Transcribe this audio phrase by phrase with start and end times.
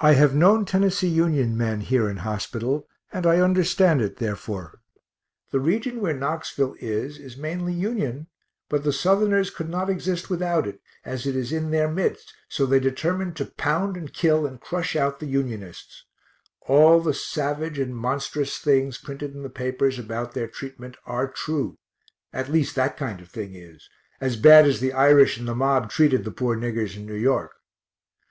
[0.00, 4.80] I have known Tennessee Union men here in hospital, and I understand it, therefore
[5.50, 8.26] the region where Knoxville is is mainly Union,
[8.68, 12.66] but the Southerners could not exist without it, as it is in their midst, so
[12.66, 16.04] they determined to pound and kill and crush out the Unionists
[16.60, 21.78] all the savage and monstrous things printed in the papers about their treatment are true,
[22.30, 23.88] at least that kind of thing is,
[24.20, 27.54] as bad as the Irish in the mob treated the poor niggers in New York.